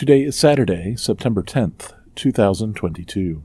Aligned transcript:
Today 0.00 0.22
is 0.22 0.34
Saturday, 0.34 0.96
September 0.96 1.42
10th, 1.42 1.92
2022. 2.14 3.42